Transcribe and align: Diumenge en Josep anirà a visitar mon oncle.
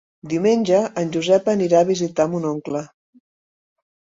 Diumenge 0.29 0.79
en 1.01 1.11
Josep 1.17 1.51
anirà 1.53 1.81
a 1.85 1.89
visitar 1.91 2.27
mon 2.33 2.49
oncle. 2.55 2.85